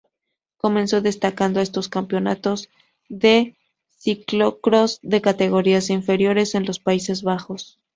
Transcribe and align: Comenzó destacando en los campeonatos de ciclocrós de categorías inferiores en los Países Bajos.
Comenzó 0.57 0.99
destacando 1.01 1.59
en 1.61 1.67
los 1.75 1.87
campeonatos 1.87 2.69
de 3.07 3.55
ciclocrós 3.99 4.97
de 5.03 5.21
categorías 5.21 5.91
inferiores 5.91 6.55
en 6.55 6.65
los 6.65 6.79
Países 6.79 7.21
Bajos. 7.21 7.77